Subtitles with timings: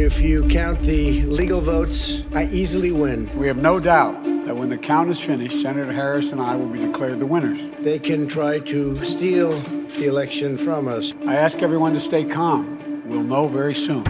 [0.00, 3.28] If you count the legal votes, I easily win.
[3.36, 6.68] We have no doubt that when the count is finished, Senator Harris and I will
[6.68, 7.58] be declared the winners.
[7.82, 9.50] They can try to steal
[9.98, 11.12] the election from us.
[11.26, 12.78] I ask everyone to stay calm.
[13.08, 14.04] We'll know very soon.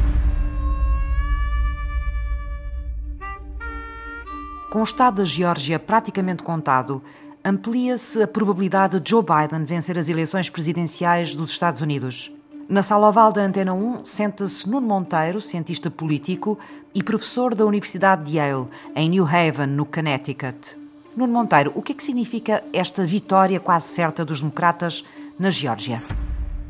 [4.70, 7.02] Com o estado da Geórgia praticamente contado,
[7.42, 12.30] amplia-se a probabilidade de Joe Biden vencer as eleições presidenciais dos Estados Unidos.
[12.68, 16.58] Na sala oval da Antena 1, senta-se Nuno Monteiro, cientista político
[16.94, 20.76] e professor da Universidade de Yale, em New Haven, no Connecticut.
[21.16, 25.02] Nuno Monteiro, o que é que significa esta vitória quase certa dos democratas
[25.38, 26.02] na Geórgia?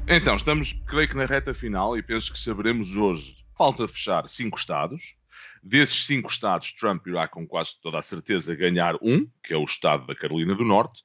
[0.06, 3.34] Então, estamos, creio que na reta final e penso que saberemos hoje.
[3.56, 5.17] Falta fechar cinco estados.
[5.61, 9.65] Desses cinco estados, Trump irá com quase toda a certeza ganhar um, que é o
[9.65, 11.03] estado da Carolina do Norte.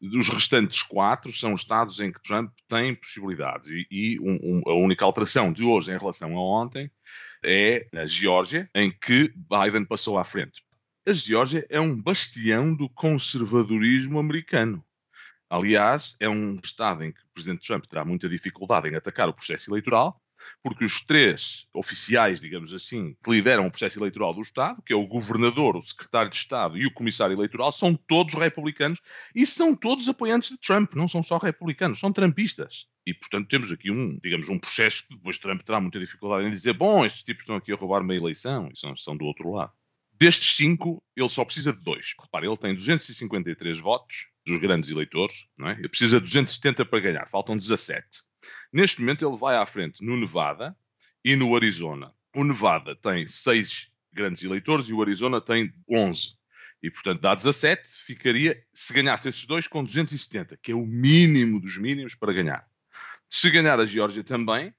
[0.00, 3.70] Dos restantes quatro são estados em que Trump tem possibilidades.
[3.70, 6.90] E, e um, um, a única alteração de hoje em relação a ontem
[7.44, 10.62] é a Geórgia, em que Biden passou à frente.
[11.06, 14.84] A Geórgia é um bastião do conservadorismo americano.
[15.48, 19.32] Aliás, é um estado em que o presidente Trump terá muita dificuldade em atacar o
[19.32, 20.20] processo eleitoral,
[20.62, 24.96] porque os três oficiais, digamos assim, que lideram o processo eleitoral do Estado, que é
[24.96, 29.00] o governador, o secretário de Estado e o comissário eleitoral, são todos republicanos
[29.34, 32.86] e são todos apoiantes de Trump, não são só republicanos, são trumpistas.
[33.06, 36.50] E, portanto, temos aqui um, digamos, um processo que depois Trump terá muita dificuldade em
[36.50, 39.52] dizer, bom, estes tipos estão aqui a roubar uma eleição e são, são do outro
[39.52, 39.72] lado.
[40.18, 42.14] Destes cinco, ele só precisa de dois.
[42.20, 45.72] Repare, ele tem 253 votos dos grandes eleitores, não é?
[45.72, 48.04] Ele precisa de 270 para ganhar, faltam 17.
[48.72, 50.76] Neste momento ele vai à frente no Nevada
[51.24, 52.12] e no Arizona.
[52.34, 56.36] O Nevada tem seis grandes eleitores e o Arizona tem 11.
[56.82, 61.60] E, portanto, dá 17, ficaria, se ganhasse esses dois, com 270, que é o mínimo
[61.60, 62.66] dos mínimos para ganhar.
[63.28, 64.74] Se ganhar a Geórgia também,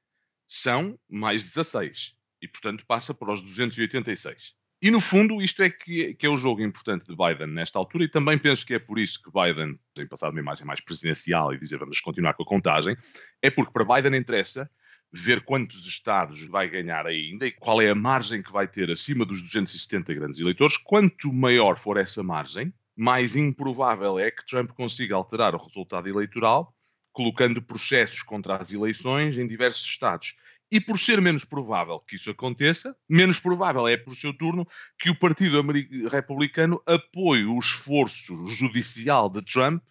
[0.48, 2.16] são mais 16.
[2.42, 4.54] E, portanto, passa para os 286.
[4.80, 8.04] E no fundo, isto é que, que, é o jogo importante de Biden nesta altura,
[8.04, 11.52] e também penso que é por isso que Biden tem passado uma imagem mais presidencial
[11.52, 12.96] e dizer vamos continuar com a contagem,
[13.42, 14.70] é porque para Biden interessa
[15.12, 19.26] ver quantos estados vai ganhar ainda e qual é a margem que vai ter acima
[19.26, 20.78] dos 270 grandes eleitores.
[20.78, 26.74] Quanto maior for essa margem, mais improvável é que Trump consiga alterar o resultado eleitoral,
[27.12, 30.36] colocando processos contra as eleições em diversos estados.
[30.72, 34.68] E por ser menos provável que isso aconteça, menos provável é, por seu turno,
[35.00, 35.64] que o Partido
[36.12, 39.82] Republicano apoie o esforço judicial de Trump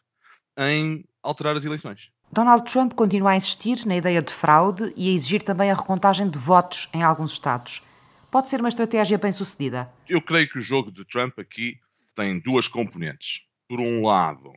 [0.58, 2.10] em alterar as eleições.
[2.30, 6.28] Donald Trump continua a insistir na ideia de fraude e a exigir também a recontagem
[6.28, 7.82] de votos em alguns estados.
[8.30, 9.90] Pode ser uma estratégia bem sucedida?
[10.08, 11.78] Eu creio que o jogo de Trump aqui
[12.14, 13.42] tem duas componentes.
[13.68, 14.52] Por um lado,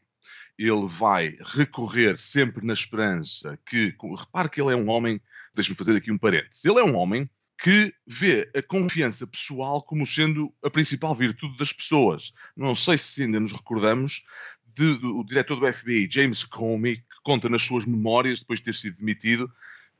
[0.66, 3.96] ele vai recorrer sempre na esperança que.
[4.18, 5.22] Repare que ele é um homem
[5.54, 6.66] deixe-me fazer aqui um parênteses.
[6.66, 7.30] Ele é um homem
[7.62, 12.34] que vê a confiança pessoal como sendo a principal virtude das pessoas.
[12.56, 14.26] Não sei se ainda nos recordamos
[14.66, 18.76] de, do diretor do FBI, James Comey, que conta nas suas memórias, depois de ter
[18.76, 19.52] sido demitido,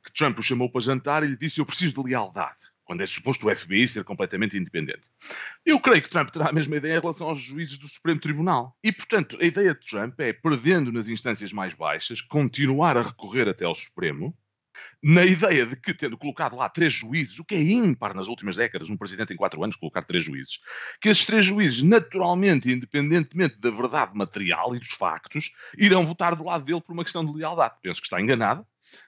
[0.02, 2.58] que Trump o chamou para jantar e lhe disse: Eu preciso de lealdade,
[2.90, 5.12] quando é suposto o FBI ser completamente independente.
[5.64, 8.76] Eu creio que Trump terá a mesma ideia em relação aos juízes do Supremo Tribunal.
[8.82, 13.48] E, portanto, a ideia de Trump é, perdendo nas instâncias mais baixas, continuar a recorrer
[13.48, 14.36] até ao Supremo
[15.00, 18.56] na ideia de que, tendo colocado lá três juízes, o que é ímpar nas últimas
[18.56, 20.58] décadas, um presidente em quatro anos colocar três juízes,
[21.00, 26.42] que esses três juízes, naturalmente, independentemente da verdade material e dos factos, irão votar do
[26.42, 27.76] lado dele por uma questão de lealdade.
[27.80, 28.66] Penso que está enganado,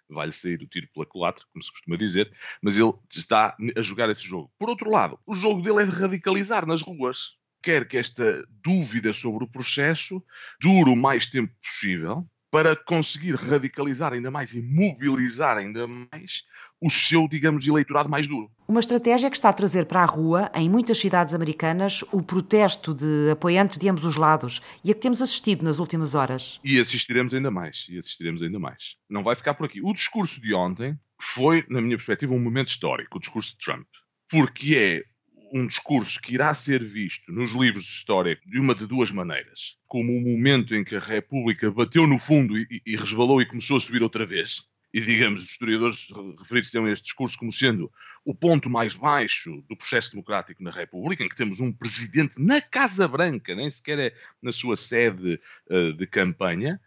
[0.08, 4.10] vai-lhe sair o tiro pela culatra, como se costuma dizer, mas ele está a jogar
[4.10, 4.52] esse jogo.
[4.58, 7.36] Por outro lado, o jogo dele é de radicalizar nas ruas.
[7.62, 10.24] Quer que esta dúvida sobre o processo
[10.60, 16.44] dure o mais tempo possível, para conseguir radicalizar ainda mais e mobilizar ainda mais
[16.78, 18.50] o seu, digamos, eleitorado mais duro.
[18.68, 22.92] Uma estratégia que está a trazer para a rua, em muitas cidades americanas, o protesto
[22.92, 26.60] de apoiantes de ambos os lados e a que temos assistido nas últimas horas.
[26.62, 28.96] E assistiremos ainda mais, e assistiremos ainda mais.
[29.08, 29.80] Não vai ficar por aqui.
[29.82, 33.86] O discurso de ontem foi, na minha perspectiva, um momento histórico, o discurso de Trump.
[34.28, 35.11] Porque é
[35.52, 39.76] um discurso que irá ser visto nos livros de história de uma de duas maneiras.
[39.86, 43.76] Como o momento em que a República bateu no fundo e, e resvalou e começou
[43.76, 44.66] a subir outra vez.
[44.94, 46.08] E, digamos, os historiadores
[46.38, 47.90] referidos a este discurso como sendo
[48.24, 52.60] o ponto mais baixo do processo democrático na República, em que temos um presidente na
[52.60, 55.38] Casa Branca, nem sequer é na sua sede
[55.70, 56.80] uh, de campanha,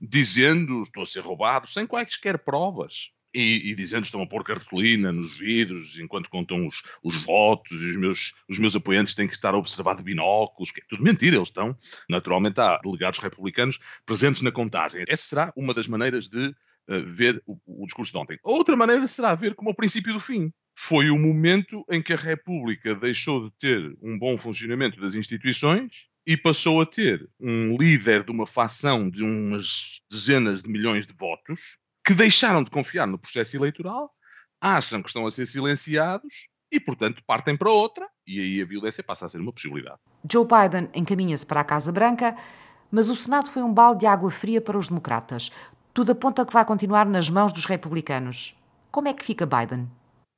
[0.00, 4.44] dizendo estou a ser roubado, sem quaisquer provas e, e dizendo que estão a pôr
[4.44, 9.26] cartolina nos vidros enquanto contam os, os votos e os meus, os meus apoiantes têm
[9.26, 11.76] que estar a observar de binóculos, que é tudo mentira, eles estão.
[12.08, 15.04] Naturalmente há delegados republicanos presentes na contagem.
[15.08, 18.38] Essa será uma das maneiras de uh, ver o, o, discurso de ontem.
[18.42, 20.52] Outra maneira será ver como o princípio do fim.
[20.74, 26.06] foi o momento em que a República deixou de ter um bom funcionamento das instituições
[26.26, 31.12] e passou a ter um líder de uma facção de umas dezenas de milhões de
[31.12, 34.10] votos que deixaram de confiar no processo eleitoral,
[34.60, 39.02] acham que estão a ser silenciados e, portanto, partem para outra e aí a violência
[39.02, 39.98] passa a ser uma possibilidade.
[40.30, 42.36] Joe Biden encaminha-se para a Casa Branca,
[42.90, 45.50] mas o Senado foi um balde de água fria para os democratas.
[45.92, 48.56] Tudo aponta que vai continuar nas mãos dos republicanos.
[48.90, 49.90] Como é que fica Biden?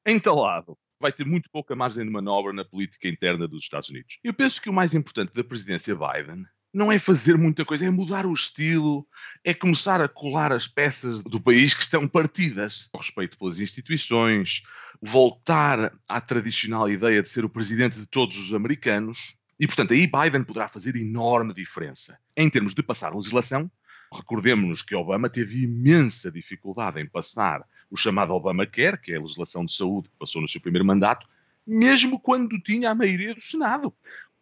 [0.07, 4.19] Entalado vai ter muito pouca margem de manobra na política interna dos Estados Unidos.
[4.25, 6.45] Eu penso que o mais importante da presidência Biden
[6.75, 9.07] não é fazer muita coisa, é mudar o estilo,
[9.45, 12.91] é começar a colar as peças do país que estão partidas.
[12.93, 14.65] O respeito pelas instituições,
[15.01, 19.37] voltar à tradicional ideia de ser o presidente de todos os americanos.
[19.59, 22.19] E, portanto, aí Biden poderá fazer enorme diferença.
[22.37, 23.71] Em termos de passar legislação,
[24.13, 29.65] recordemos-nos que Obama teve imensa dificuldade em passar o chamado Obamacare, que é a legislação
[29.65, 31.29] de saúde que passou no seu primeiro mandato,
[31.67, 33.95] mesmo quando tinha a maioria do Senado.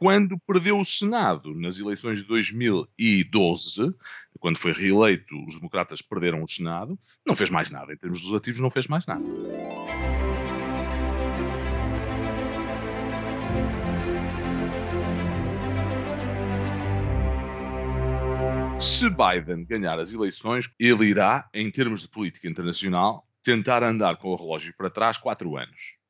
[0.02, 3.94] Quando perdeu o Senado nas eleições de 2012,
[4.40, 7.92] quando foi reeleito, os democratas perderam o Senado, não fez mais nada.
[7.92, 9.22] Em termos legislativos, não fez mais nada.
[18.80, 24.30] Se Biden ganhar as eleições, ele irá, em termos de política internacional, tentar andar com
[24.30, 26.01] o relógio para trás quatro anos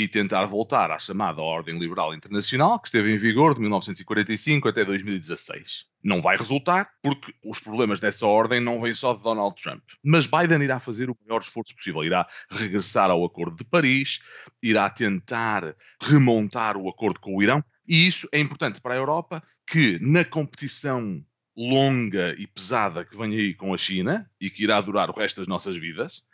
[0.00, 4.82] e tentar voltar à chamada Ordem Liberal Internacional, que esteve em vigor de 1945 até
[4.82, 5.84] 2016.
[6.02, 9.82] Não vai resultar, porque os problemas dessa ordem não vêm só de Donald Trump.
[10.02, 12.02] Mas Biden irá fazer o maior esforço possível.
[12.02, 14.20] Irá regressar ao Acordo de Paris,
[14.62, 17.62] irá tentar remontar o acordo com o Irão.
[17.86, 21.22] E isso é importante para a Europa, que na competição
[21.54, 25.42] longa e pesada que vem aí com a China e que irá durar o resto
[25.42, 26.24] das nossas vidas,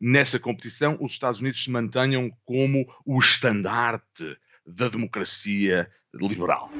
[0.00, 4.36] nessa competição os Estados Unidos se mantenham como o estandarte
[4.66, 6.70] da democracia liberal.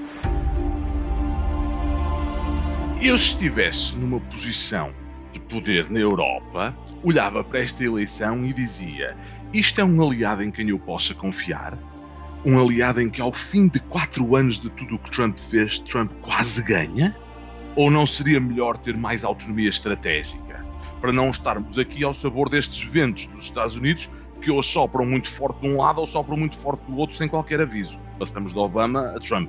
[3.00, 4.93] Eu, se estivesse numa posição
[5.32, 6.75] de poder na Europa,
[7.05, 9.17] olhava para esta eleição e dizia:
[9.52, 11.79] isto é um aliado em quem eu possa confiar?
[12.44, 15.79] Um aliado em que, ao fim de quatro anos de tudo o que Trump fez,
[15.81, 17.14] Trump quase ganha?
[17.76, 20.65] Ou não seria melhor ter mais autonomia estratégica?
[21.06, 24.11] Para não estarmos aqui ao sabor destes ventos dos Estados Unidos
[24.43, 27.29] que ou sopram muito forte de um lado ou sopram muito forte do outro sem
[27.29, 28.00] qualquer aviso.
[28.19, 29.49] Passamos de Obama a Trump.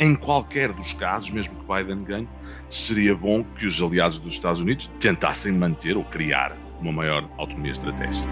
[0.00, 2.28] Em qualquer dos casos, mesmo que Biden ganhe,
[2.70, 7.72] seria bom que os aliados dos Estados Unidos tentassem manter ou criar uma maior autonomia
[7.72, 8.26] estratégica.